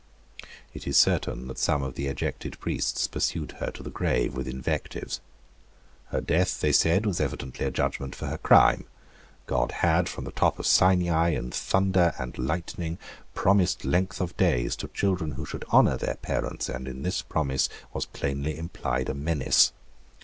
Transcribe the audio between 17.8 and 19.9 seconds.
was plainly implied a menace.